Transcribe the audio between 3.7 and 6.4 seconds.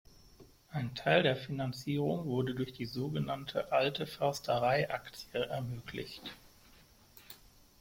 „Alte-Försterei-Aktie“ ermöglicht.